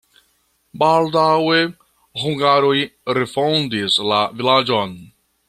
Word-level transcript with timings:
Baldaŭe 0.83 1.57
hungaroj 2.23 2.75
refondis 3.19 4.01
la 4.15 4.25
vilaĝon. 4.41 4.99